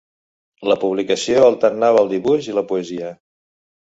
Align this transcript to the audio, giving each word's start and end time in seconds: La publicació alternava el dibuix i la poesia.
La 0.71 0.77
publicació 0.83 1.43
alternava 1.49 2.01
el 2.05 2.11
dibuix 2.13 2.49
i 2.53 2.57
la 2.61 2.65
poesia. 2.71 3.15